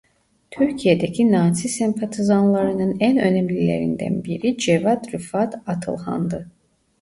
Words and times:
Türkiye'deki 0.51 1.31
Nazi 1.31 1.69
sempatizanlarının 1.69 2.97
en 2.99 3.17
önemlilerinden 3.17 4.23
biri 4.23 4.57
Cevat 4.57 5.13
Rıfat 5.13 5.55
Atilhan'dı. 5.67 6.49